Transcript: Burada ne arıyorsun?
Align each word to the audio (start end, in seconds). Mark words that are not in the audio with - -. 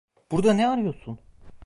Burada 0.31 0.53
ne 0.53 0.67
arıyorsun? 0.67 1.19